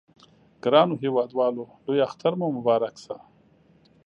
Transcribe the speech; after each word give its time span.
ګرانو 0.63 0.95
هیوادوالو 1.03 1.63
لوی 1.85 1.99
اختر 2.07 2.33
مو 2.39 2.47
مبارک 2.57 2.95
شه! 3.03 3.15